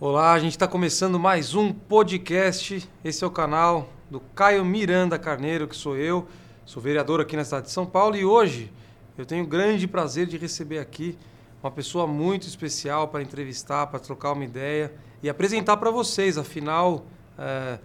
[0.00, 2.88] Olá, a gente está começando mais um podcast.
[3.02, 6.28] Esse é o canal do Caio Miranda Carneiro, que sou eu,
[6.64, 8.70] sou vereador aqui na cidade de São Paulo e hoje
[9.18, 11.18] eu tenho o grande prazer de receber aqui
[11.60, 16.38] uma pessoa muito especial para entrevistar, para trocar uma ideia e apresentar para vocês.
[16.38, 17.04] Afinal,
[17.36, 17.80] é,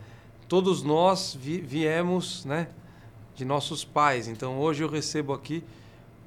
[0.48, 2.68] todos nós vi viemos né,
[3.34, 4.28] de nossos pais.
[4.28, 5.64] Então hoje eu recebo aqui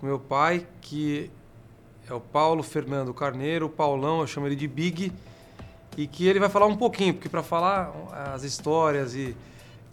[0.02, 1.30] o meu pai, que
[2.10, 5.12] é o Paulo Fernando Carneiro, o Paulão, eu chamo ele de Big
[5.96, 7.90] e que ele vai falar um pouquinho, porque para falar
[8.34, 9.34] as histórias e,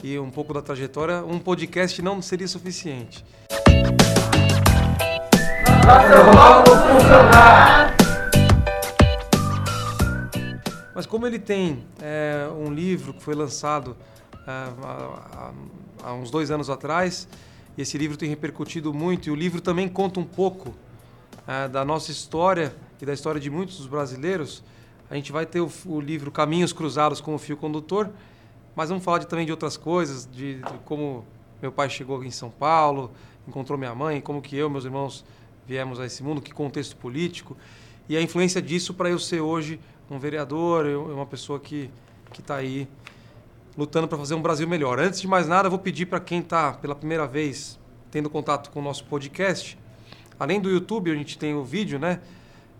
[0.04, 3.24] e um pouco da trajetória, um podcast não seria suficiente.
[10.94, 13.96] Mas como ele tem é, um livro que foi lançado
[14.46, 14.52] é,
[14.84, 15.52] há,
[16.04, 17.28] há, uns dois anos atrás,
[17.78, 20.76] e esse livro tem repercutido muito, e o livro também conta um pouco
[21.48, 24.64] é, da nossa história e da história de muitos dos brasileiros,
[25.14, 28.10] a gente vai ter o, o, livro Caminhos Cruzados com o Fio Condutor,
[28.76, 31.24] mas vamos falar de, também de outras coisas, de, de, como
[31.62, 33.12] meu pai chegou em São Paulo,
[33.48, 35.24] encontrou minha mãe, como que eu meus irmãos
[35.68, 37.56] viemos a esse mundo, que contexto político,
[38.10, 41.92] e a influência disso para eu ser hoje um vereador, eu, uma pessoa que
[42.36, 42.88] está aí
[43.78, 45.00] lutando para fazer um Brasil melhor.
[45.00, 47.78] Antes de mais nada, eu vou pedir para quem está pela primeira vez
[48.10, 49.78] tendo contato com o nosso podcast,
[50.40, 52.20] além do YouTube, a gente tem o vídeo, né?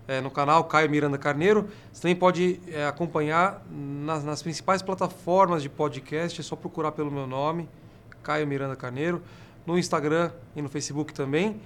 [0.06, 1.68] É, no canal Caio Miranda Carneiro.
[1.92, 7.10] Você também pode é, acompanhar nas, nas, principais plataformas de podcast, é só procurar pelo
[7.10, 7.68] meu nome,
[8.22, 9.22] Caio Miranda Carneiro,
[9.66, 11.60] no Instagram e no Facebook também.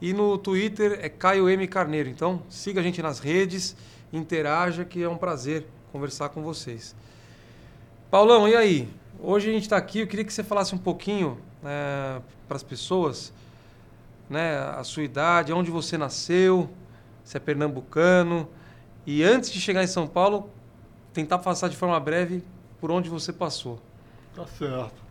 [0.00, 2.08] E no Twitter é Caio M Carneiro.
[2.08, 3.76] Então siga a gente nas redes,
[4.12, 6.94] interaja, que é um prazer conversar com vocês.
[8.10, 8.88] Paulão, e aí?
[9.20, 12.62] Hoje a gente está aqui, eu queria que você falasse um pouquinho é, para as
[12.62, 13.32] pessoas,
[14.28, 16.68] né, a sua idade, onde você nasceu,
[17.24, 18.48] você é pernambucano.
[19.06, 20.50] E antes de chegar em São Paulo,
[21.12, 22.42] tentar passar de forma breve
[22.80, 23.80] por onde você passou.
[24.34, 25.02] Tá certo.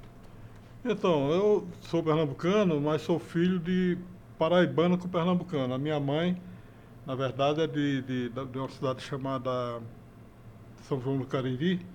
[0.84, 3.98] Então, eu sou pernambucano, mas sou filho de
[4.38, 5.74] paraibano com pernambucano.
[5.74, 6.42] A minha mãe,
[7.06, 9.80] na verdade, é de, de, de uma cidade chamada
[10.88, 11.86] São João do Cariri,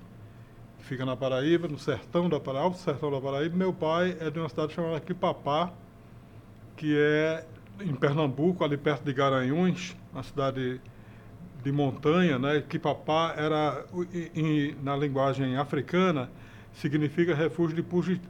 [0.79, 3.57] que fica na Paraíba, no sertão da Paraíba, alto sertão da Paraíba.
[3.57, 5.73] Meu pai é de uma cidade chamada Quipapá,
[6.77, 7.45] que é
[7.81, 10.81] em Pernambuco, ali perto de Garanhuns, uma cidade
[11.63, 12.63] de montanha, né?
[12.67, 13.85] Quipapá era,
[14.35, 16.31] em, na linguagem africana,
[16.73, 17.85] significa refúgio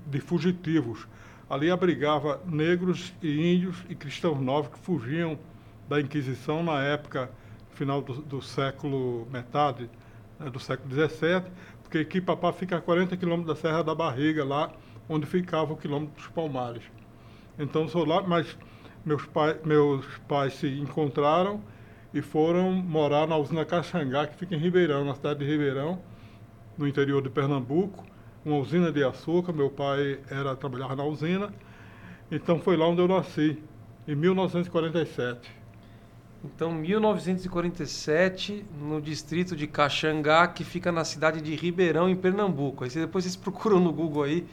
[0.06, 1.06] de fugitivos.
[1.48, 5.38] Ali abrigava negros e índios e cristãos novos que fugiam
[5.88, 7.30] da Inquisição na época,
[7.70, 9.88] final do, do século, metade
[10.40, 11.44] né, do século XVII,
[11.84, 14.72] porque Quipapá fica a 40 quilômetros da Serra da Barriga, lá
[15.08, 16.82] onde ficava o quilômetro dos Palmares.
[17.56, 18.58] Então, sou lá, mas
[19.04, 21.62] meus, pai, meus pais se encontraram
[22.16, 25.98] e foram morar na usina Caxangá, que fica em Ribeirão, na cidade de Ribeirão,
[26.78, 28.02] no interior de Pernambuco,
[28.42, 29.52] uma usina de açúcar.
[29.52, 31.52] Meu pai era trabalhava na usina,
[32.30, 33.62] então foi lá onde eu nasci,
[34.08, 35.54] em 1947.
[36.42, 42.84] Então, 1947, no distrito de Caxangá, que fica na cidade de Ribeirão, em Pernambuco.
[42.84, 44.46] Aí depois vocês procuram no Google aí,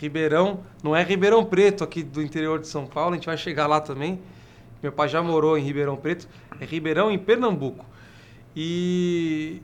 [0.00, 3.68] Ribeirão, não é Ribeirão Preto aqui do interior de São Paulo, a gente vai chegar
[3.68, 4.18] lá também.
[4.84, 6.28] Meu pai já morou em Ribeirão Preto,
[6.60, 7.86] é Ribeirão em Pernambuco.
[8.54, 9.62] E,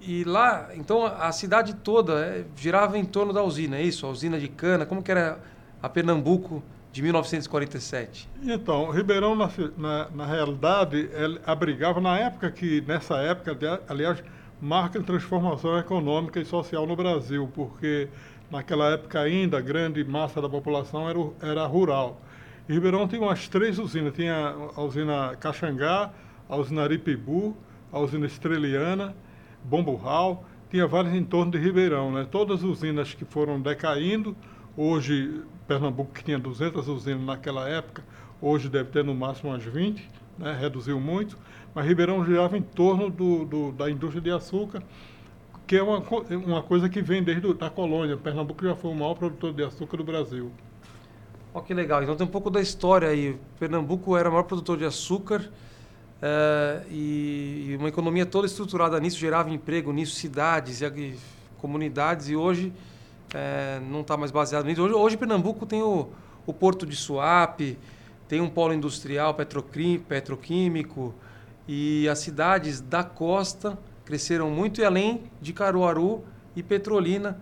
[0.00, 4.06] e lá, então a cidade toda é, girava em torno da usina, é isso?
[4.06, 5.40] A usina de cana, como que era
[5.82, 6.62] a Pernambuco
[6.92, 8.28] de 1947?
[8.40, 11.10] Então, Ribeirão, na, na, na realidade,
[11.44, 14.22] abrigava, na época que, nessa época, aliás,
[14.60, 18.06] marca transformação econômica e social no Brasil, porque
[18.48, 22.20] naquela época ainda, a grande massa da população era, era rural.
[22.68, 26.10] E Ribeirão tinha umas três usinas, tinha a usina Caxangá,
[26.48, 27.56] a usina Aripibu,
[27.92, 29.14] a usina Estreliana,
[29.62, 32.26] Bomburral, tinha várias em torno de Ribeirão, né?
[32.28, 34.36] Todas as usinas que foram decaindo,
[34.76, 38.04] hoje Pernambuco que tinha 200 usinas naquela época,
[38.42, 40.56] hoje deve ter no máximo umas 20, né?
[40.58, 41.38] reduziu muito,
[41.72, 44.82] mas Ribeirão girava em torno do, do, da indústria de açúcar,
[45.68, 46.02] que é uma,
[46.44, 48.16] uma coisa que vem desde a colônia.
[48.16, 50.50] Pernambuco já foi o maior produtor de açúcar do Brasil.
[51.56, 52.02] Olha que legal.
[52.02, 53.34] Então tem um pouco da história aí.
[53.58, 55.50] Pernambuco era o maior produtor de açúcar
[56.20, 61.18] é, e, e, uma economia toda estruturada nisso, gerava emprego nisso, cidades e, e
[61.56, 62.28] comunidades.
[62.28, 62.74] E hoje
[63.34, 64.82] é, não está mais baseado nisso.
[64.82, 66.10] Hoje, hoje Pernambuco tem o,
[66.46, 67.78] o porto de Suape,
[68.28, 71.14] tem um polo industrial petroquímico
[71.66, 76.22] e as cidades da costa cresceram muito e além de Caruaru
[76.54, 77.40] e Petrolina,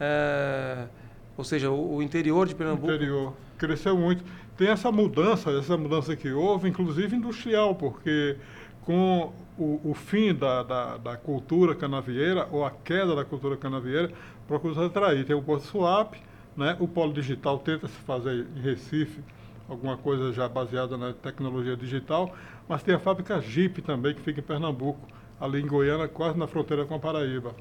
[0.00, 0.86] é,
[1.36, 2.92] ou seja, o, o, interior de Pernambuco.
[2.92, 4.24] Interior cresceu muito.
[4.56, 8.36] Tem essa mudança, essa mudança que houve, inclusive industrial, porque
[8.84, 14.12] com o, o fim da, da, da, cultura canavieira ou a queda da cultura canavieira
[14.46, 15.24] procura atrair.
[15.24, 16.14] Tem o Porto Swap,
[16.56, 16.76] né?
[16.80, 19.20] o Polo Digital tenta se fazer em Recife,
[19.68, 22.34] alguma coisa já baseada na tecnologia digital,
[22.68, 25.06] mas tem a fábrica Jeep também, que fica em Pernambuco,
[25.40, 27.54] ali em Goiânia, quase na fronteira com a Paraíba.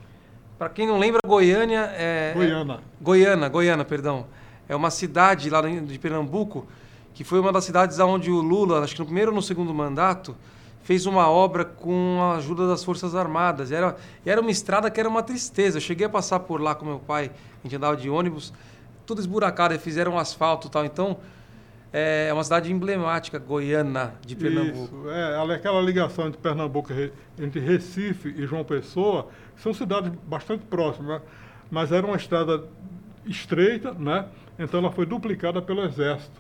[0.62, 2.34] Para quem não lembra, Goiânia é.
[2.36, 2.74] Goiânia.
[2.74, 4.28] É, Goiânia, Goiânia, perdão.
[4.70, 6.68] É uma cidade lá de Pernambuco
[7.16, 9.74] que foi uma das cidades onde o Lula, acho que no primeiro ou no segundo
[9.74, 10.38] mandato,
[10.84, 13.72] fez uma obra com a ajuda das Forças Armadas.
[13.72, 15.78] E era, era uma estrada que era uma tristeza.
[15.78, 18.54] Eu cheguei a passar por lá com meu pai, a gente andava de ônibus,
[19.04, 20.86] tudo esburacado, fizeram um asfalto e tal.
[20.86, 21.18] Então,
[21.92, 24.96] é, é uma cidade emblemática, Goiânia, de Pernambuco.
[24.96, 26.94] Isso, é, aquela ligação entre Pernambuco,
[27.40, 31.22] entre Recife e João Pessoa, são cidades bastante próximas,
[31.70, 32.64] mas era uma estrada
[33.26, 34.28] estreita, né?
[34.58, 36.40] Então ela foi duplicada pelo Exército.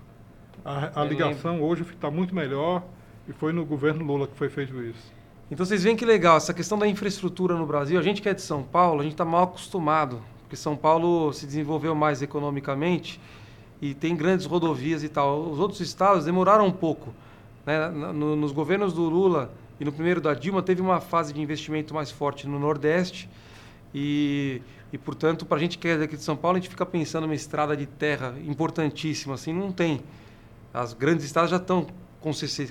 [0.63, 1.67] A, a ligação lembro.
[1.67, 2.83] hoje está muito melhor
[3.27, 5.11] e foi no governo Lula que foi feito isso.
[5.49, 8.33] Então vocês veem que legal, essa questão da infraestrutura no Brasil, a gente que é
[8.33, 13.19] de São Paulo, a gente está mal acostumado, porque São Paulo se desenvolveu mais economicamente
[13.81, 15.49] e tem grandes rodovias e tal.
[15.49, 17.13] Os outros estados demoraram um pouco.
[17.65, 17.89] Né?
[17.89, 21.91] No, nos governos do Lula e no primeiro da Dilma teve uma fase de investimento
[21.91, 23.27] mais forte no Nordeste
[23.91, 24.61] e,
[24.93, 27.23] e portanto, para a gente que é daqui de São Paulo, a gente fica pensando
[27.23, 29.99] numa estrada de terra importantíssima, assim, não tem.
[30.71, 31.87] As grandes estradas já estão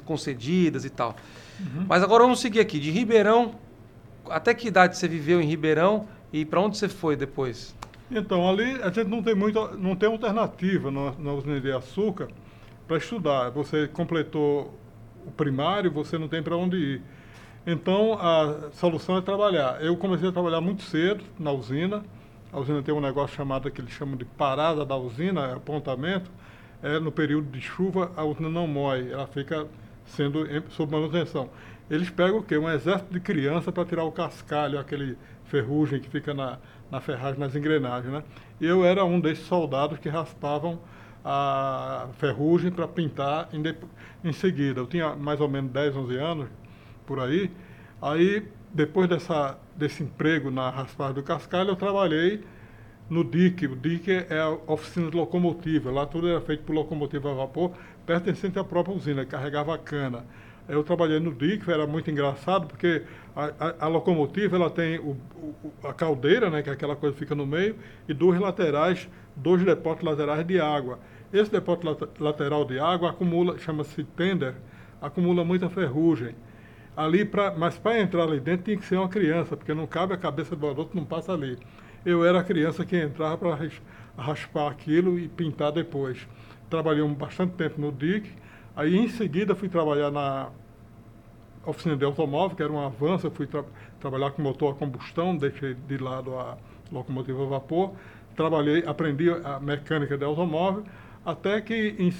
[0.04, 1.16] concedidas e tal.
[1.58, 1.84] Uhum.
[1.88, 2.78] Mas agora vamos seguir aqui.
[2.78, 3.56] De Ribeirão,
[4.28, 7.74] até que idade você viveu em Ribeirão e para onde você foi depois?
[8.08, 12.28] Então, ali a gente não tem muito, não tem alternativa na, na usina de açúcar
[12.86, 13.50] para estudar.
[13.50, 14.78] Você completou
[15.26, 17.02] o primário, você não tem para onde ir.
[17.66, 19.82] Então, a solução é trabalhar.
[19.82, 22.02] Eu comecei a trabalhar muito cedo na usina.
[22.52, 26.30] A usina tem um negócio chamado, que eles chamam de parada da usina, é apontamento.
[26.82, 29.66] É, no período de chuva, a usina não moe, ela fica
[30.06, 31.50] sendo sob manutenção.
[31.90, 32.56] Eles pegam o quê?
[32.56, 36.58] Um exército de criança para tirar o cascalho, aquele ferrugem que fica na,
[36.90, 38.22] na ferragem, nas engrenagens, né?
[38.60, 40.78] E eu era um desses soldados que raspavam
[41.24, 43.74] a ferrugem para pintar em, de,
[44.24, 44.80] em seguida.
[44.80, 46.48] Eu tinha mais ou menos 10, 11 anos,
[47.06, 47.50] por aí.
[48.00, 52.42] Aí, depois dessa, desse emprego na raspagem do cascalho, eu trabalhei
[53.08, 53.66] no DIC.
[53.66, 55.90] O DIC é a oficina de locomotiva.
[55.90, 57.72] Lá tudo era feito por locomotiva a vapor,
[58.06, 60.24] pertencente à própria usina, carregava cana.
[60.70, 63.02] Eu trabalhei no DIC, era muito engraçado, porque
[63.34, 67.12] a, a, a locomotiva ela tem o, o, a caldeira, né, que é aquela coisa
[67.12, 67.76] que fica no meio,
[68.08, 70.98] e duas laterais, dois depósitos laterais de água.
[71.32, 74.54] Esse depósito lateral de água acumula, chama-se tender,
[75.00, 76.34] acumula muita ferrugem.
[76.96, 80.12] Ali pra, mas para entrar ali dentro tinha que ser uma criança, porque não cabe
[80.12, 81.56] a cabeça do adulto, não passa ali.
[82.04, 83.58] Eu era a criança que entrava para
[84.16, 86.26] raspar aquilo e pintar depois.
[86.68, 88.30] Trabalhei bastante tempo no DIC,
[88.74, 90.48] aí em seguida fui trabalhar na
[91.64, 93.64] oficina de automóvel, que era um avanço, fui tra
[94.00, 96.56] trabalhar com motor a combustão, deixei de lado a
[96.90, 97.92] locomotiva a vapor,
[98.34, 100.84] trabalhei, aprendi a mecânica de automóvel,
[101.24, 102.10] até que em,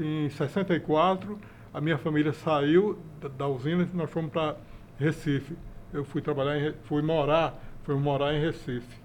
[0.00, 1.38] em 64
[1.74, 4.56] a minha família saiu da, da usina e nós fomos para
[4.98, 5.56] Recife.
[5.92, 8.96] Eu fui trabalhar, em, fui morar, fui morar em Recife.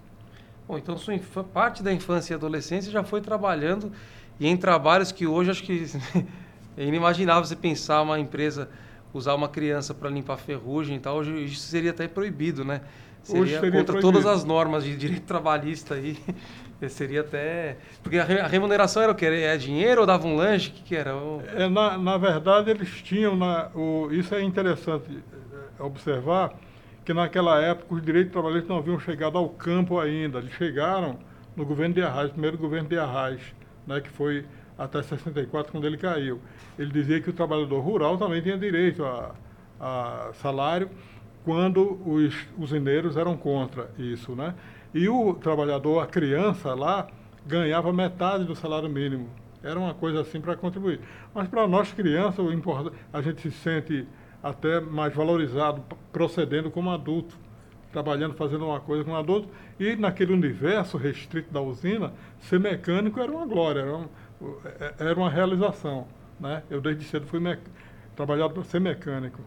[0.67, 3.91] Bom, então sua parte da infância e adolescência já foi trabalhando
[4.39, 5.85] e em trabalhos que hoje acho que
[6.77, 8.69] é inimaginável você pensar uma empresa
[9.13, 12.81] usar uma criança para limpar ferrugem e tal, hoje isso seria até proibido, né?
[13.21, 14.11] Seria, hoje seria contra proibido.
[14.11, 16.17] todas as normas de direito trabalhista aí.
[16.89, 17.77] seria até.
[18.01, 19.25] Porque a remuneração era o quê?
[19.25, 20.69] É dinheiro ou dava um lanche?
[20.69, 21.11] O que, que era?
[21.55, 23.35] É, na, na verdade, eles tinham.
[23.35, 25.23] Na, o, isso é interessante
[25.79, 26.53] é, observar
[27.05, 30.39] que naquela época os direitos trabalhistas não haviam chegado ao campo ainda.
[30.39, 31.17] Eles chegaram
[31.55, 33.41] no governo de Arraes, primeiro governo de Arraes,
[33.85, 34.45] né, que foi
[34.77, 36.39] até 64, quando ele caiu.
[36.77, 39.31] Ele dizia que o trabalhador rural também tinha direito a,
[39.79, 40.89] a salário
[41.43, 44.55] quando os usineiros eram contra isso, né?
[44.93, 47.07] E o trabalhador, a criança lá,
[47.45, 49.27] ganhava metade do salário mínimo.
[49.61, 50.99] Era uma coisa assim para contribuir.
[51.33, 52.45] Mas para nós crianças,
[53.11, 54.07] a gente se sente
[54.41, 57.35] até mais valorizado procedendo como adulto,
[57.91, 59.47] trabalhando, fazendo uma coisa como adulto.
[59.79, 64.07] E naquele universo restrito da usina, ser mecânico era uma glória, era, um, é,
[64.99, 66.07] era uma realização.
[66.39, 66.63] Né?
[66.69, 67.39] Eu desde cedo fui
[68.15, 69.41] trabalhado para ser mecânico.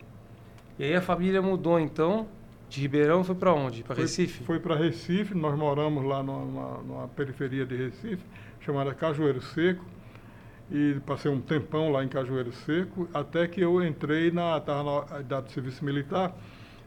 [0.78, 2.26] E aí a família mudou então
[2.68, 3.82] de Ribeirão foi para onde?
[3.82, 4.42] Para Recife?
[4.44, 8.24] Foi para Recife, nós moramos lá numa, numa, periferia de Recife,
[8.60, 9.84] chamada Cajueiro Seco,
[10.70, 15.20] e passei um tempão lá em Cajueiro Seco, até que eu entrei na, estava na
[15.20, 16.36] idade de serviço militar,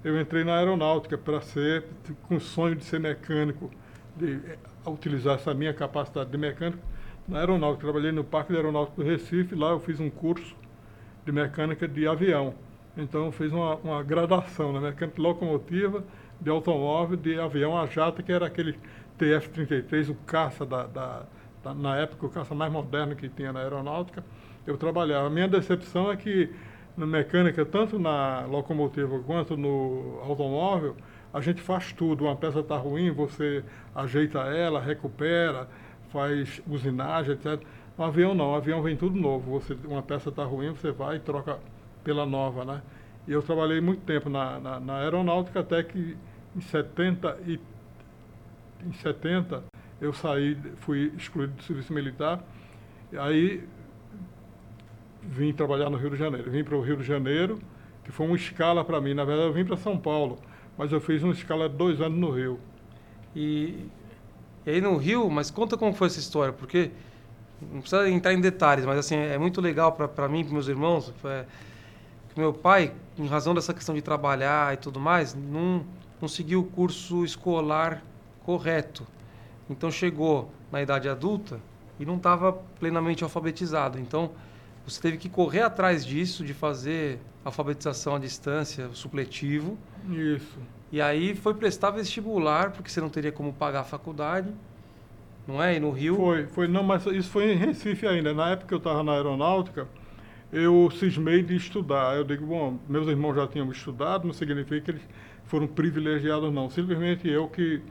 [0.03, 1.85] eu entrei na aeronáutica para ser,
[2.23, 3.71] com o sonho de ser mecânico,
[4.15, 6.83] de eh, utilizar essa minha capacidade de mecânico
[7.29, 7.83] na aeronáutica.
[7.83, 10.55] Trabalhei no Parque de Aeronáutico do Recife, lá eu fiz um curso
[11.25, 12.55] de mecânica de avião.
[12.97, 16.03] Então eu fiz uma, uma graduação na mecânica locomotiva,
[16.41, 18.77] de automóvel, de avião a jato, que era aquele
[19.19, 21.23] TF-33, o caça da, da,
[21.63, 24.23] da, na época, o caça mais moderno que tinha na aeronáutica.
[24.65, 25.27] Eu trabalhava.
[25.27, 26.49] A minha decepção é que
[26.97, 30.95] na mecânica, tanto na locomotiva quanto no automóvel,
[31.33, 32.25] a gente faz tudo.
[32.25, 35.67] Uma peça está ruim, você ajeita ela, recupera,
[36.11, 37.61] faz usinagem, etc.
[37.97, 39.59] Um avião não, um avião vem tudo novo.
[39.59, 41.59] Você, uma peça está ruim, você vai e troca
[42.03, 42.81] pela nova, né?
[43.27, 46.17] E eu trabalhei muito tempo na, na, na aeronáutica até que
[46.55, 47.59] em 70 e
[48.85, 49.63] em 70
[50.01, 52.41] eu saí, fui excluído do serviço militar.
[53.11, 53.67] E aí
[55.21, 56.49] vim trabalhar no Rio de Janeiro.
[56.49, 57.59] Vim para o Rio de Janeiro,
[58.03, 59.13] que foi uma escala para mim.
[59.13, 60.39] Na verdade, eu vim para São Paulo,
[60.77, 62.59] mas eu fiz uma escala de dois anos no Rio.
[63.35, 63.85] E,
[64.65, 66.91] e aí no Rio, mas conta como foi essa história, porque
[67.61, 71.13] não precisa entrar em detalhes, mas assim é muito legal para mim, para meus irmãos.
[71.23, 71.45] É,
[72.35, 75.85] meu pai, em razão dessa questão de trabalhar e tudo mais, não,
[76.21, 78.03] não seguiu o curso escolar
[78.45, 79.05] correto.
[79.69, 81.59] Então chegou na idade adulta
[81.99, 83.99] e não estava plenamente alfabetizado.
[83.99, 84.31] Então
[84.85, 89.77] você teve que correr atrás disso, de fazer alfabetização à distância, supletivo.
[90.09, 90.57] Isso.
[90.91, 94.51] E aí foi prestar vestibular, porque você não teria como pagar a faculdade,
[95.47, 95.75] não é?
[95.75, 96.15] E no Rio?
[96.15, 98.33] Foi, foi não, mas isso foi em Recife ainda.
[98.33, 99.87] Na época que eu estava na aeronáutica,
[100.51, 102.17] eu cismei de estudar.
[102.17, 105.01] Eu digo, bom, meus irmãos já tinham estudado, não significa que eles
[105.45, 106.69] foram privilegiados, não.
[106.71, 107.81] Simplesmente eu que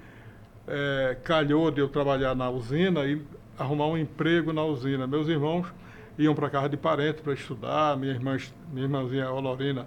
[0.67, 3.23] é, calhou de eu trabalhar na usina e
[3.57, 5.07] arrumar um emprego na usina.
[5.07, 5.73] Meus irmãos
[6.19, 7.97] iam para casa de parente para estudar.
[7.97, 8.37] Minha irmã,
[8.73, 9.87] minha irmãzinha Olorina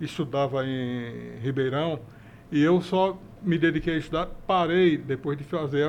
[0.00, 2.00] estudava em Ribeirão
[2.52, 4.26] e eu só me dediquei a estudar.
[4.46, 5.84] Parei depois de fazer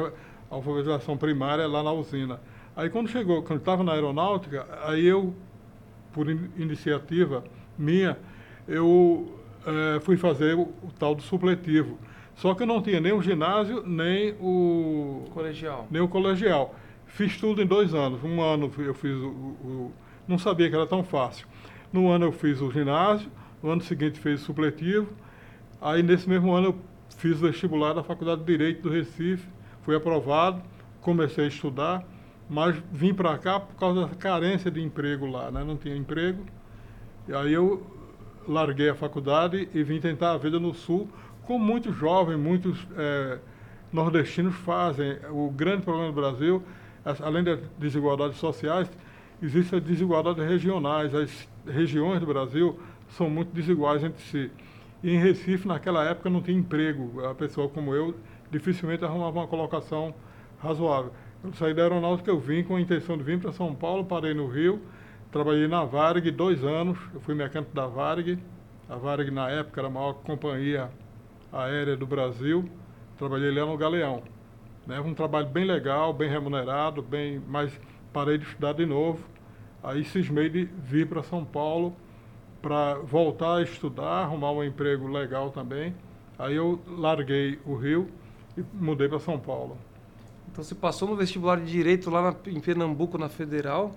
[0.50, 2.40] a alfabetização primária lá na usina.
[2.76, 5.36] Aí quando chegou, quando estava na aeronáutica, aí eu,
[6.14, 7.44] por in iniciativa
[7.78, 8.18] minha,
[8.68, 12.00] eu é, fui fazer o, o, tal do supletivo.
[12.36, 15.86] Só que eu não tinha nem o ginásio, nem o colegial.
[15.92, 16.74] Nem o colegial.
[17.06, 18.24] Fiz tudo em dois anos.
[18.24, 19.92] Um ano eu fiz o, o,
[20.28, 21.46] Não sabia que era tão fácil.
[21.92, 23.30] No ano eu fiz o ginásio,
[23.62, 25.10] no ano seguinte fiz o supletivo.
[25.84, 26.76] Aí nesse mesmo ano eu
[27.18, 29.46] fiz vestibular da Faculdade de Direito do Recife,
[29.82, 30.62] fui aprovado,
[31.02, 32.06] comecei a estudar,
[32.50, 35.62] mas vim para cá por causa da carência de emprego lá, né?
[35.62, 36.46] Não tinha emprego.
[37.28, 37.86] E aí eu
[38.48, 41.10] larguei a faculdade e vim tentar a vida no Sul,
[41.44, 43.40] como muitos jovens, muitos é,
[43.92, 45.18] nordestinos fazem.
[45.32, 46.64] O grande problema do Brasil
[47.22, 48.90] além das desigualdades sociais,
[49.42, 51.14] existem as desigualdades regionais.
[51.14, 54.52] As regiões do Brasil são muito desiguais entre si.
[55.04, 57.26] E em Recife, naquela época, não tinha emprego.
[57.26, 58.16] A pessoa como eu
[58.50, 60.16] dificilmente arrumava uma colocação
[60.60, 61.12] razoável.
[61.44, 64.34] Eu saí da aeronáutica, eu vim com a intenção de vir para São Paulo, parei
[64.34, 64.82] no Rio,
[65.30, 68.40] trabalhei na Varig dois anos, eu fui mecânico da Varig.
[68.88, 70.90] A Varig, na época, era a maior companhia
[71.52, 72.64] aérea do Brasil.
[73.18, 74.24] Trabalhei lá no Galeão.
[74.88, 75.02] Né?
[75.02, 77.78] Um trabalho bem legal, bem remunerado, bem, mas
[78.14, 79.20] parei de estudar de novo.
[79.84, 81.94] Aí cismei de vir para São Paulo
[82.64, 85.94] para voltar a estudar, arrumar um emprego legal também.
[86.40, 88.08] Aí eu larguei o Rio
[88.58, 89.78] e mudei para São Paulo.
[90.50, 93.92] Então você passou no vestibular de Direito lá na, em Pernambuco, na Federal,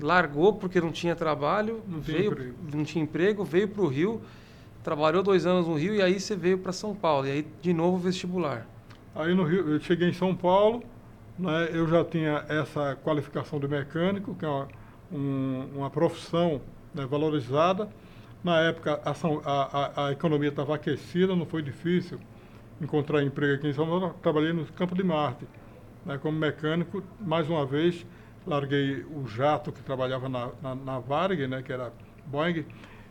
[0.00, 4.20] largou porque não tinha trabalho, não veio, tinha não tinha emprego, veio para o Rio,
[4.82, 7.28] trabalhou dois anos no Rio e aí você veio para São Paulo.
[7.28, 8.66] E aí de novo vestibular.
[9.14, 10.82] Aí no Rio, eu cheguei em São Paulo,
[11.38, 14.68] né, eu já tinha essa qualificação de mecânico, que é uma,
[15.12, 16.60] um, uma profissão
[16.96, 17.88] né, valorizada.
[18.42, 19.12] Na época a,
[19.44, 22.18] a, a economia estava aquecida, não foi difícil
[22.80, 24.14] encontrar emprego aqui em São Paulo.
[24.22, 25.46] Trabalhei no Campo de Marte,
[26.04, 27.02] né, como mecânico.
[27.20, 28.04] Mais uma vez,
[28.46, 31.92] larguei o jato que trabalhava na, na, na Varig, né, que era
[32.26, 32.64] Boeing,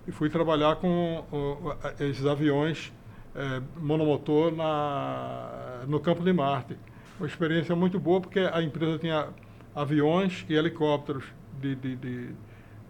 [0.07, 2.91] e fui trabalhar com uh, esses aviões
[3.35, 6.77] é, monomotor na, no campo de Marte.
[7.19, 9.27] Uma experiência muito boa porque a empresa tinha
[9.75, 11.25] aviões e helicópteros
[11.59, 12.35] de, de, de,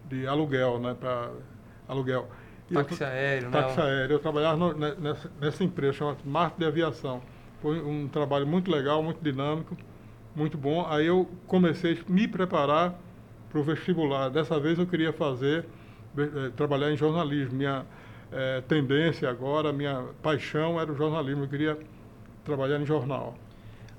[0.10, 1.32] de aluguel, né, para
[1.88, 2.28] aluguel.
[2.72, 3.84] táxi eu, aéreo, táxi né?
[3.84, 4.14] aéreo.
[4.14, 7.22] Eu trabalhava no, nessa, nessa empresa chamada Marte de Aviação.
[7.62, 9.76] Foi um trabalho muito legal, muito dinâmico,
[10.36, 10.86] muito bom.
[10.88, 12.96] Aí eu comecei a me preparar
[13.50, 14.30] para o vestibular.
[14.30, 15.66] Dessa vez eu queria fazer,
[16.18, 17.56] eh, trabalhar em jornalismo.
[17.56, 17.86] Minha,
[18.32, 21.78] é, tendência agora, minha paixão era o jornalismo, eu queria
[22.44, 23.36] trabalhar em jornal.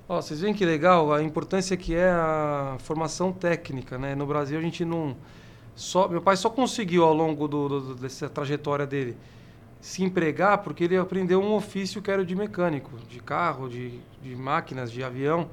[0.07, 4.15] Oh, vocês veem que legal a importância que é a formação técnica, né?
[4.15, 5.17] No Brasil a gente não
[5.77, 9.15] só meu pai só conseguiu ao longo do, do, dessa trajetória dele
[9.79, 14.35] se empregar porque ele aprendeu um ofício que era de mecânico, de carro, de, de
[14.35, 15.49] máquinas, de avião.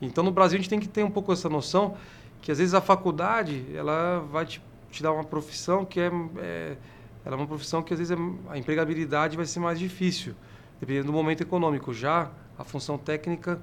[0.00, 1.96] Então no Brasil a gente tem que ter um pouco essa noção
[2.40, 6.76] que às vezes a faculdade ela vai te, te dar uma profissão que é, é
[7.24, 10.34] ela é uma profissão que às vezes é, a empregabilidade vai ser mais difícil,
[10.80, 11.94] dependendo do momento econômico.
[11.94, 13.60] Já a função técnica,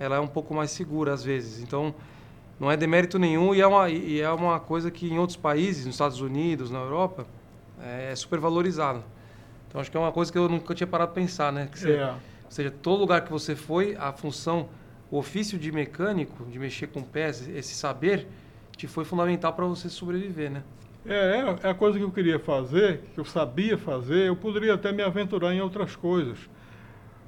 [0.00, 1.62] ela é um pouco mais segura às vezes.
[1.62, 1.94] Então,
[2.58, 5.86] não é demérito nenhum e é uma, e é uma coisa que em outros países,
[5.86, 7.26] nos Estados Unidos, na Europa,
[7.82, 9.04] é super valorizado.
[9.68, 11.68] Então, acho que é uma coisa que eu nunca tinha parado para pensar, né?
[11.70, 12.06] Que você, É.
[12.10, 14.68] Ou seja, todo lugar que você foi, a função,
[15.10, 18.26] o ofício de mecânico, de mexer com pés, esse saber,
[18.76, 20.62] te foi fundamental para você sobreviver, né?
[21.06, 24.74] É, é, é a coisa que eu queria fazer, que eu sabia fazer, eu poderia
[24.74, 26.38] até me aventurar em outras coisas.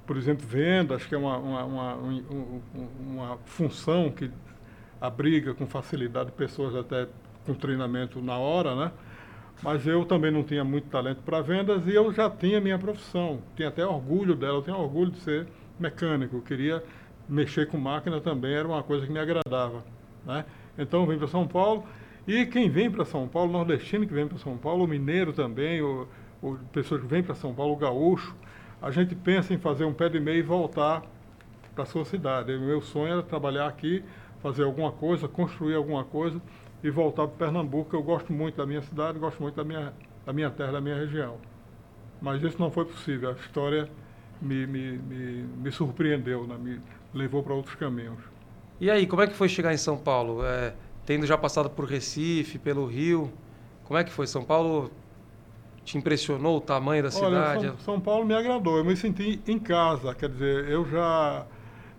[0.07, 4.31] Por exemplo, vendas, que é uma, uma, uma, um- um- uma função que
[5.01, 7.09] abriga com facilidade pessoas até
[7.47, 8.93] com treinamento na hora, né?
[9.63, 13.41] Mas eu também não tinha muito talento para vendas e eu já tinha minha profissão.
[13.57, 15.47] Tinha até orgulho dela, eu tenho orgulho de ser
[15.79, 16.37] mecânico.
[16.37, 16.83] Eu queria
[17.29, 19.85] mexer com máquina também, era uma coisa que me agradava.
[20.25, 20.45] Né?
[20.79, 21.85] Então eu vim para São Paulo
[22.27, 25.83] e quem vem para São Paulo, nordestino que vem para São Paulo, o mineiro também,
[25.83, 26.07] o,
[26.43, 28.35] o pessoas que vêm para São Paulo, o gaúcho,
[28.81, 31.03] a gente pensa em fazer um pé de meia e voltar
[31.75, 32.55] para a sua cidade.
[32.55, 34.05] O meu sonho era trabalhar aqui,
[34.43, 36.41] fazer alguma coisa, construir alguma coisa
[36.83, 37.95] e voltar para Pernambuco.
[37.95, 39.93] Eu gosto muito da minha cidade, gosto muito da minha,
[40.25, 41.37] da minha terra, da minha região.
[42.21, 43.31] Mas isso não foi possível.
[43.31, 43.89] A história
[44.41, 46.57] me, me, me, me surpreendeu, né?
[46.59, 46.81] me
[47.15, 48.19] levou para outros caminhos.
[48.81, 50.45] E aí, como é que foi chegar em São Paulo?
[50.45, 53.31] É, tendo já passado por Recife, pelo Rio,
[53.85, 54.27] como é que foi?
[54.27, 54.91] São Paulo
[55.85, 57.35] te impressionou o tamanho da cidade?
[57.35, 58.79] Olha, São, São Paulo me agradou.
[58.79, 60.15] Eu me senti em casa.
[60.15, 61.45] Quer dizer, eu já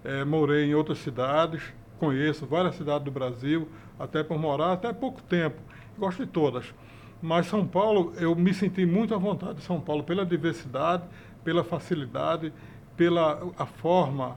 [0.04, 1.62] eh, morei em outras cidades,
[2.02, 5.62] conheço várias cidades do Brasil, até por morar até pouco tempo.
[6.00, 6.74] Gosto de todas.
[7.22, 11.04] Mas São Paulo, eu me senti muito à vontade em São Paulo pela diversidade,
[11.44, 12.52] pela facilidade,
[12.98, 14.36] pela a forma,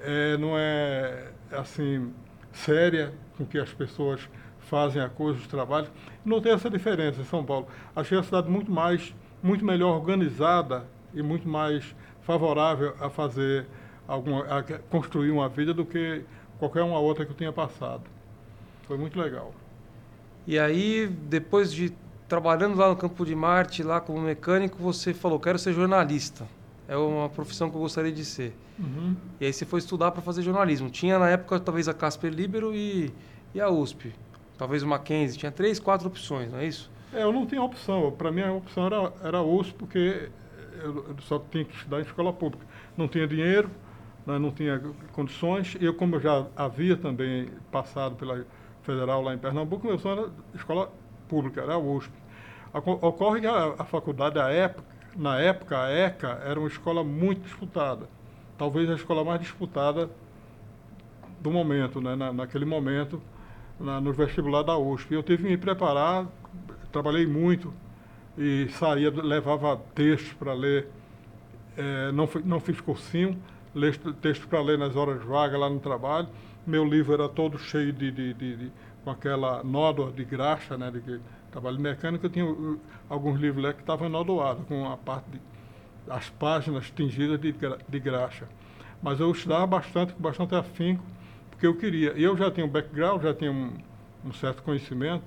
[0.00, 2.12] eh, não é assim
[2.52, 4.28] séria com que as pessoas
[4.58, 5.92] fazem a coisa, os trabalhos.
[6.24, 7.68] Não tem essa diferença em São Paulo.
[7.94, 13.66] Achei a cidade muito mais, muito melhor organizada e muito mais favorável a fazer
[14.08, 16.24] alguma, a construir uma vida do que
[16.58, 18.02] qualquer uma outra que eu tinha passado.
[18.86, 19.52] Foi muito legal.
[20.46, 21.92] E aí, depois de
[22.28, 26.46] trabalhando lá no Campo de Marte, lá como mecânico, você falou, quero ser jornalista.
[26.88, 28.54] É uma profissão que eu gostaria de ser.
[28.78, 29.16] Uhum.
[29.40, 30.90] E aí você foi estudar para fazer jornalismo.
[30.90, 33.12] Tinha na época talvez a Casper Libero e,
[33.54, 34.12] e a USP.
[34.58, 35.38] Talvez o Mackenzie.
[35.38, 36.90] Tinha três, quatro opções, não é isso?
[37.12, 38.10] É, eu não tinha opção.
[38.12, 40.28] Para mim a opção era, era a USP, porque
[40.82, 42.66] eu só tinha que estudar em escola pública.
[42.96, 43.70] Não tinha dinheiro,
[44.26, 44.80] né, não tinha
[45.12, 45.76] condições.
[45.80, 48.46] Eu, como já havia também passado pela
[48.82, 50.92] federal lá em Pernambuco, meu sonho era escola
[51.28, 52.12] pública, era a USP.
[52.72, 54.84] Ocorre que a, a faculdade, a época,
[55.16, 58.08] na época, a ECA era uma escola muito disputada.
[58.58, 60.10] Talvez a escola mais disputada
[61.40, 63.22] do momento, né, na, naquele momento,
[63.78, 65.14] na, no vestibular da USP.
[65.14, 66.26] Eu tive que me preparar,
[66.90, 67.72] trabalhei muito
[68.36, 70.88] e saía, levava textos para ler.
[71.76, 73.40] Eh, não, não fiz cursinho,
[74.20, 76.28] texto para ler nas horas vagas lá no trabalho.
[76.66, 78.72] Meu livro era todo cheio de, de, de- de-
[79.04, 82.24] com aquela nódoa de graxa, né, de trabalho mecânico.
[82.26, 85.40] Eu tinha uh, alguns livros lá que estavam enodoados, com a parte de,
[86.08, 87.54] as páginas tingidas de,
[87.88, 88.48] de graxa.
[89.02, 91.04] Mas eu estudava bastante, com bastante afinco,
[91.50, 92.14] porque eu queria.
[92.16, 93.72] E eu já tinha um background, já tinha um,
[94.24, 95.24] um certo conhecimento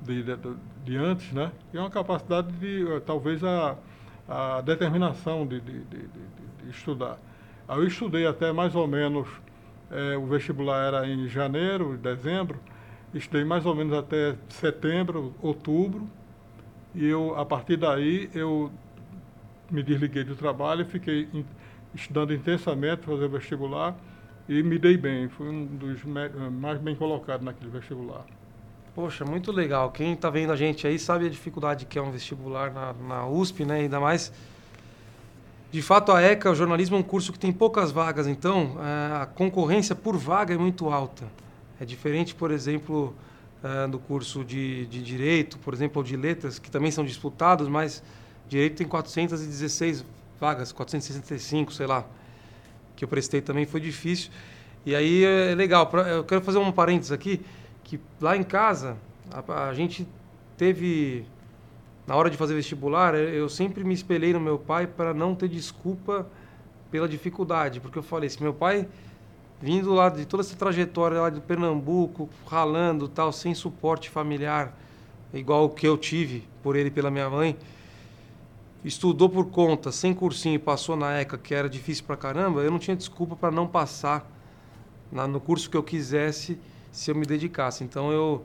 [0.00, 0.36] de, de,
[0.84, 1.52] de antes, né?
[1.72, 3.76] E uma capacidade de, eh, talvez, a,
[4.28, 6.08] a determinação de, de, de, de-
[6.64, 7.18] de estudar.
[7.68, 9.28] Aí eu estudei até mais ou menos,
[9.90, 12.58] eh, o vestibular era em janeiro, dezembro,
[13.14, 16.08] estudei mais ou menos até setembro, outubro,
[16.94, 18.70] e eu, a partir daí, eu
[19.70, 21.28] me desliguei do trabalho e fiquei
[21.94, 23.96] estudando intensamente, fazer vestibular,
[24.48, 25.28] e me dei bem.
[25.28, 28.24] Fui um dos me- mais bem colocados naquele vestibular.
[28.94, 29.90] Poxa, muito legal.
[29.90, 33.26] Quem está vendo a gente aí sabe a dificuldade que é um vestibular na, na
[33.26, 33.76] USP, né?
[33.80, 34.32] Ainda mais.
[35.72, 39.22] De fato, a ECA, o jornalismo, é um curso que tem poucas vagas, então eh,
[39.22, 41.24] a concorrência por vaga é muito alta.
[41.80, 43.14] É diferente, por exemplo,
[43.64, 47.68] eh, do curso de, de Direito, por exemplo, ou de Letras, que também são disputados,
[47.68, 48.02] mas
[48.50, 50.04] Direito tem 416
[50.38, 52.04] vagas, 465, sei lá,
[52.94, 54.30] que eu prestei também, foi difícil.
[54.84, 57.40] E aí é legal, pra- eu quero fazer um parênteses aqui,
[57.82, 58.98] que lá em casa
[59.30, 60.06] a, a gente
[60.58, 61.24] teve
[62.06, 65.34] na hora de fazer vestibular eu eu sempre me espelhei no meu pai para não
[65.34, 66.26] ter desculpa
[66.90, 68.88] pela dificuldade porque eu falei se meu pai
[69.60, 74.76] vindo lá de toda essa trajetória lá de Pernambuco ralando tal sem suporte familiar
[75.32, 77.56] igual o que eu tive por ele e pela minha mãe
[78.84, 82.78] estudou por conta sem cursinho passou na ECA que era difícil pra caramba eu não
[82.78, 84.28] tinha desculpa para não passar
[85.10, 86.58] na- no curso que eu quisesse
[86.90, 87.84] se eu me dedicasse.
[87.84, 88.44] Então eu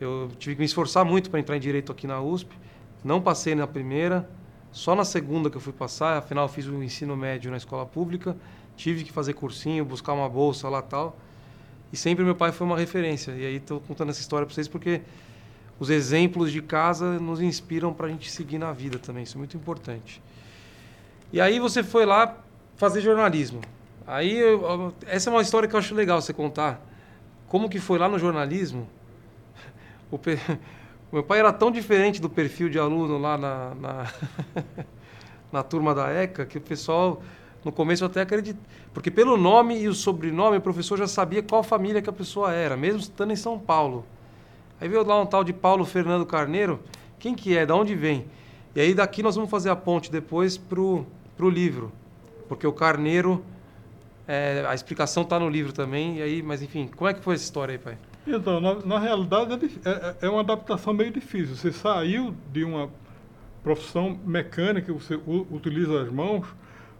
[0.00, 2.56] eu tive que me esforçar muito para entrar em direito aqui na USP.
[3.04, 4.28] Não passei na primeira,
[4.72, 8.36] só na segunda que eu fui passar, afinal fiz o ensino médio na escola pública,
[8.76, 11.16] tive que fazer cursinho, buscar uma bolsa lá tal.
[11.92, 13.32] E sempre meu pai foi uma referência.
[13.32, 15.00] E aí estou contando essa história para vocês porque
[15.78, 19.22] os exemplos de casa nos inspiram para a gente seguir na vida também.
[19.22, 20.22] Isso é muito importante.
[21.32, 22.36] E aí você foi lá
[22.76, 23.60] fazer jornalismo.
[24.06, 26.80] Aí eu, essa é uma história que eu acho legal você contar.
[27.48, 28.88] Como que foi lá no jornalismo?
[30.10, 30.18] O,
[31.12, 34.12] meu pai era tão diferente do perfil de aluno lá na, na,
[35.52, 37.22] na turma da ECA que o pessoal
[37.64, 38.60] no começo até acredito.
[38.94, 42.52] Porque pelo nome e o sobrenome, o professor já sabia qual família que a pessoa
[42.52, 44.06] era, mesmo estando em São Paulo.
[44.80, 46.80] Aí veio lá um tal de Paulo Fernando Carneiro.
[47.18, 47.66] Quem que é?
[47.66, 48.26] Da onde vem?
[48.74, 51.04] E aí daqui nós vamos fazer a ponte depois pro,
[51.36, 51.90] pro livro.
[52.48, 53.44] Porque o Carneiro,
[54.28, 56.18] é, a explicação está no livro também.
[56.18, 57.98] E aí, mas enfim, como é que foi essa história aí, pai?
[58.26, 61.54] Então, na, na realidade é, é, é uma adaptação meio difícil.
[61.54, 62.90] Você saiu de uma
[63.62, 65.18] profissão mecânica, você
[65.50, 66.46] utiliza as mãos,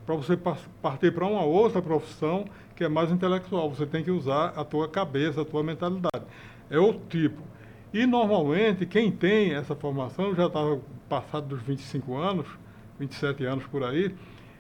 [0.05, 0.37] para você
[0.81, 2.45] partir para uma outra profissão
[2.77, 3.69] que é mais intelectual.
[3.71, 6.25] Você tem que usar a tua cabeça, a tua mentalidade.
[6.71, 7.43] É o tipo.
[7.93, 12.47] E normalmente quem tem essa formação já estava passado dos 25 anos,
[13.01, 14.15] 27 anos por aí,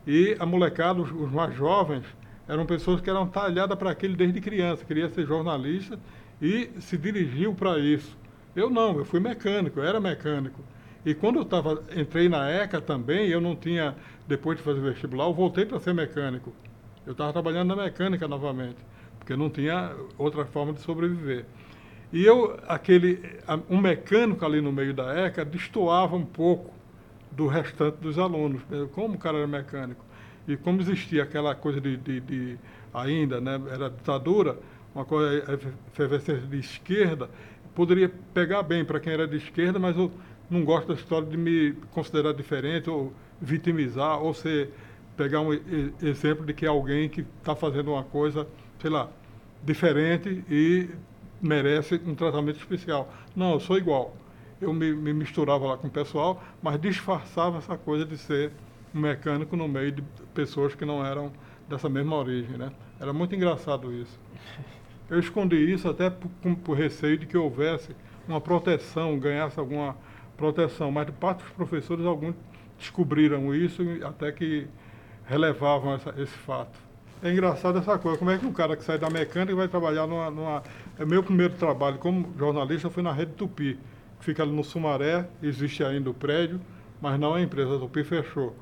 [0.07, 2.05] e a molecada, os, os mais jovens,
[2.49, 5.99] eram pessoas que eram talhadas para aquilo desde criança, queria ser jornalista
[6.41, 8.17] e se dirigiu para isso.
[8.55, 10.63] Eu não, eu fui mecânico, eu era mecânico.
[11.05, 13.95] E quando eu tava, entrei na ECA também, eu não tinha,
[14.27, 16.53] depois de fazer vestibular, eu voltei para ser mecânico.
[17.07, 18.79] Eu estava trabalhando na mecânica novamente,
[19.19, 21.45] porque não tinha outra forma de sobreviver.
[22.13, 23.21] E eu, aquele,
[23.69, 26.73] um mecânico ali no meio da ECA, destoava um pouco
[27.31, 30.06] do restante dos alunos, como o cara era mecânico.
[30.47, 32.59] E como existia aquela coisa de, de, de
[32.93, 34.59] ainda, né, era ditadura,
[34.95, 35.61] uma coisa
[35.93, 37.29] efervescência de esquerda,
[37.75, 40.11] poderia pegar bem para quem era de esquerda, mas eu
[40.49, 44.71] não gosto da história de me considerar diferente ou vitimizar ou ser
[45.17, 45.53] pegar um
[46.03, 48.47] exemplo de que é alguém que está fazendo uma coisa,
[48.79, 49.09] sei lá,
[49.65, 50.89] diferente e
[51.41, 53.13] merece um tratamento especial.
[53.35, 54.15] Não, eu sou igual.
[54.61, 58.53] Eu me, me misturava lá com o pessoal, mas disfarçava essa coisa de ser
[58.97, 60.03] um mecânico no meio de
[60.35, 61.31] pessoas que não eram
[61.69, 62.73] dessa mesma origem, né?
[62.99, 64.19] Era muito engraçado isso.
[65.09, 66.31] Eu escondi isso até por,
[66.65, 67.95] por receio de que houvesse
[68.27, 69.97] uma proteção, ganhasse alguma
[70.37, 72.35] proteção, mas de parte dos professores, alguns
[72.79, 74.67] descobriram isso até que
[75.27, 76.79] relevavam essa, esse fato.
[77.23, 80.07] É engraçado essa coisa, como é que um cara que sai da mecânica vai trabalhar
[80.07, 80.63] numa, numa...
[80.99, 83.79] É meu primeiro trabalho como jornalista foi na Rede Tupi,
[84.19, 86.61] que fica ali no Sumaré, existe ainda o prédio,
[87.01, 88.55] mas não a empresa, a Tupi fechou.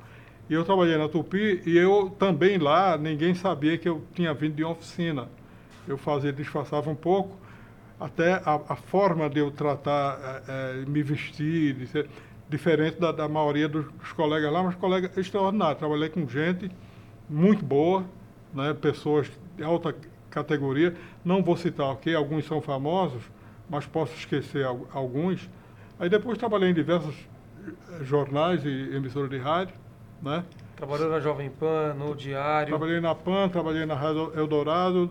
[0.47, 4.55] E eu trabalhei na Tupi e eu também lá, ninguém sabia que eu tinha vindo
[4.55, 5.27] de uma oficina.
[5.87, 7.35] Eu fazia, disfarçava um pouco,
[7.99, 12.07] até a, a forma de eu tratar, é, é, me vestir, ser
[12.47, 15.79] diferente da, da maioria dos, dos, colegas lá, mas colegas extraordinários.
[15.79, 16.69] Trabalhei com gente
[17.27, 18.05] muito boa,
[18.53, 19.95] né, pessoas de alta
[20.29, 20.93] categoria.
[21.23, 23.23] Não vou citar aqui, alguns são famosos,
[23.67, 25.49] mas posso esquecer alguns.
[25.99, 27.15] Aí depois trabalhei em diversos
[27.67, 29.73] eh, jornais e emissoras de rádio,
[30.25, 30.43] né?
[30.75, 32.69] Trabalhou na Jovem Pan, no Diário?
[32.69, 35.09] Trabalhei na PAN, trabalhei na Rádio Eldorado,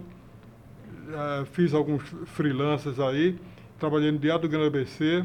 [1.09, 3.39] uh, fiz alguns freelancers aí,
[3.79, 5.25] trabalhei no Diário do Grande ABC,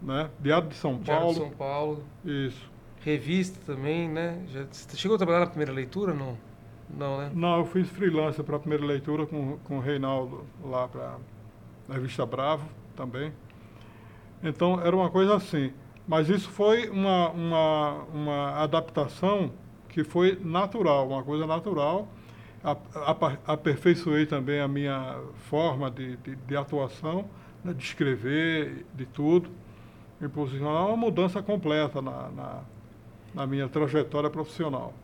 [0.00, 0.30] né?
[0.38, 1.34] Diário de São Diário Paulo.
[1.34, 2.04] de São Paulo.
[2.24, 2.70] Isso.
[3.00, 4.44] Revista também, né?
[4.48, 6.36] Já, você chegou a trabalhar na primeira leitura, não?
[6.88, 7.30] Não, né?
[7.34, 11.16] Não, eu fiz freelancer para a primeira leitura com, com o Reinaldo lá para
[11.88, 13.32] a revista Bravo também.
[14.42, 15.72] Então, era uma coisa assim.
[16.06, 19.50] Mas isso foi uma, uma, uma adaptação
[19.88, 22.08] que foi natural, uma coisa natural
[23.46, 25.18] aperfeiçoei também a minha
[25.50, 27.26] forma de, de, de atuação,
[27.62, 29.50] né, de escrever, de tudo,
[30.18, 32.60] me posicionar, uma mudança completa na, na,
[33.34, 34.94] na minha trajetória profissional.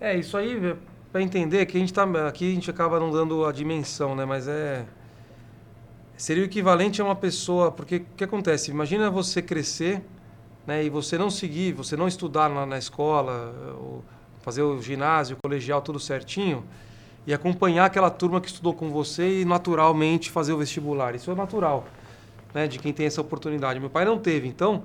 [0.00, 0.76] É, isso aí,
[1.12, 4.24] para entender que a gente tá, aqui a gente acaba não dando a dimensão, né,
[4.24, 4.84] mas é
[6.16, 8.70] seria o equivalente a uma pessoa, porque o que acontece?
[8.70, 10.02] Imagina você crescer,
[10.66, 13.54] né, e você não seguir, você não estudar na, na escola,
[14.40, 16.64] fazer o ginásio, o colegial, tudo certinho,
[17.26, 21.14] e acompanhar aquela turma que estudou com você e naturalmente fazer o vestibular.
[21.14, 21.86] Isso é natural,
[22.54, 23.78] né, de quem tem essa oportunidade.
[23.78, 24.84] Meu pai não teve, então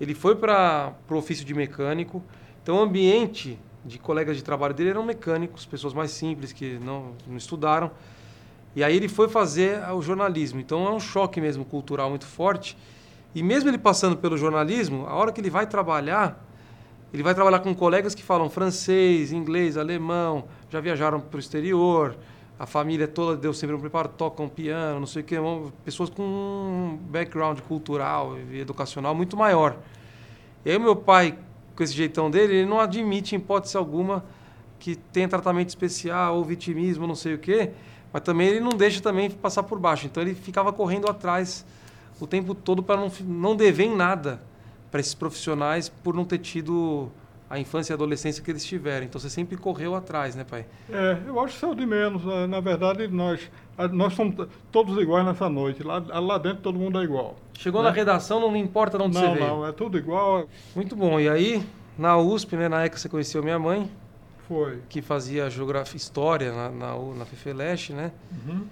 [0.00, 2.22] ele foi para o ofício de mecânico.
[2.62, 7.12] Então o ambiente de colegas de trabalho dele eram mecânicos, pessoas mais simples que não,
[7.26, 7.90] não estudaram.
[8.74, 10.60] E aí ele foi fazer o jornalismo.
[10.60, 12.76] Então é um choque mesmo cultural muito forte.
[13.34, 16.44] E mesmo ele passando pelo jornalismo, a hora que ele vai trabalhar,
[17.12, 22.16] ele vai trabalhar com colegas que falam francês, inglês, alemão, já viajaram para o exterior,
[22.58, 25.36] a família toda deu sempre um preparo, tocam piano, não sei o quê,
[25.84, 29.78] pessoas com um background cultural e educacional muito maior.
[30.64, 31.38] E aí meu pai,
[31.74, 34.24] com esse jeitão dele, ele não admite, em hipótese alguma,
[34.78, 37.70] que tenha tratamento especial ou vitimismo, não sei o quê,
[38.12, 40.06] mas também ele não deixa também passar por baixo.
[40.06, 41.64] Então ele ficava correndo atrás
[42.20, 44.40] o tempo todo para não, não dever em nada
[44.90, 47.10] para esses profissionais por não ter tido
[47.48, 49.06] a infância e a adolescência que eles tiveram.
[49.06, 50.66] Então você sempre correu atrás, né, pai?
[50.88, 52.22] É, eu acho que é o de menos.
[52.48, 53.50] Na verdade, nós,
[53.92, 55.82] nós somos todos iguais nessa noite.
[55.82, 57.34] Lá, lá dentro todo mundo é igual.
[57.54, 57.88] Chegou né?
[57.88, 59.46] na redação, não importa de onde não, você veio.
[59.48, 60.46] Não, é tudo igual.
[60.76, 61.18] Muito bom.
[61.18, 61.66] E aí,
[61.98, 63.90] na USP, né, na época você conheceu minha mãe.
[64.50, 64.82] Foi.
[64.88, 68.12] Que fazia geografia, história na, na, na FEFELESH, né?
[68.32, 68.66] Uhum.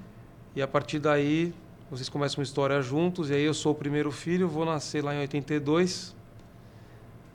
[0.56, 1.54] E a partir daí,
[1.88, 3.30] vocês começam uma história juntos.
[3.30, 6.18] E aí eu sou o primeiro filho, vou nascer lá em 82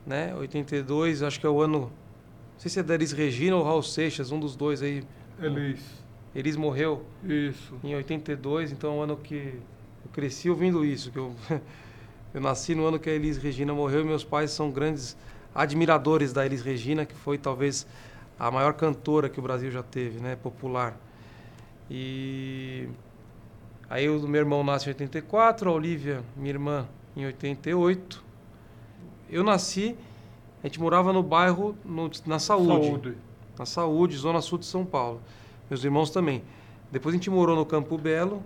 [0.06, 0.34] né?
[0.36, 1.79] 82, acho que é o ano.
[1.82, 5.03] Não sei se é da Elis Regina ou Raul Seixas, um dos dois aí.
[5.39, 5.82] Elis.
[6.36, 7.06] Elis morreu.
[7.23, 7.75] Isso.
[7.84, 9.36] Em 82, então é o ano que
[10.06, 11.12] eu cresci ouvindo isso.
[11.12, 11.34] Que eu,
[12.34, 15.17] eu nasci no ano que a Elis Regina morreu e meus pais são grandes
[15.53, 17.88] admiradores da Elis Regina, que foi talvez
[18.39, 20.35] a maior cantora que o Brasil já teve, né?
[20.35, 20.97] Popular.
[21.89, 22.87] E
[23.89, 28.23] aí o meu irmão nasce em 84, a Olivia, minha irmã, em 88
[29.33, 29.95] eu nasci,
[30.63, 33.17] a gente morava no bairro no, na saúde, saúde.
[33.57, 35.21] Na saúde, zona sul de São Paulo.
[35.69, 36.43] Meus irmãos também.
[36.91, 38.43] Depois a gente morou no Campo Belo,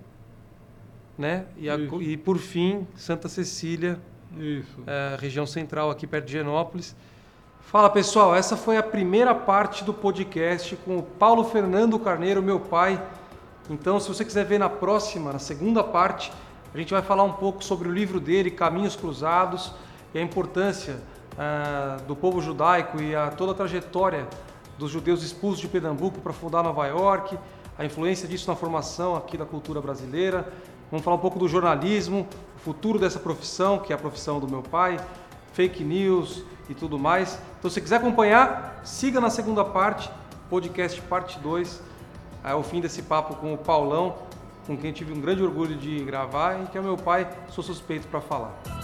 [1.18, 1.46] né?
[1.58, 4.00] E, a, e por fim, Santa Cecília,
[4.88, 6.96] é, região central aqui perto de Genópolis.
[7.70, 12.62] Fala pessoal, essa foi a primeira parte do podcast com o Paulo Fernando Carneiro, meu
[12.62, 12.98] pai.
[13.70, 16.32] Então, se você quiser ver na próxima, na segunda parte,
[16.74, 19.74] a gente vai falar um pouco sobre o livro dele, Caminhos Cruzados
[20.14, 21.02] e a importância
[21.38, 24.26] ah, do povo judaico e a toda a trajetória
[24.78, 27.38] dos judeus expulsos de Pernambuco para fundar Nova York,
[27.78, 30.54] a influência disso na formação aqui da cultura brasileira.
[30.90, 32.26] Vamos falar um pouco do jornalismo,
[32.56, 34.98] o futuro dessa profissão, que é a profissão do meu pai,
[35.52, 37.40] fake news e tudo mais.
[37.60, 40.10] Então, se quiser acompanhar, siga na segunda parte,
[40.50, 41.82] podcast parte 2,
[42.44, 44.16] é o fim desse papo com o Paulão,
[44.66, 48.08] com quem tive um grande orgulho de gravar e que é meu pai, sou suspeito
[48.08, 48.77] para falar.